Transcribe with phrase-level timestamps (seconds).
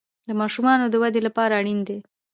[0.27, 1.97] د ماشومانو د ودې لپاره اړین دي.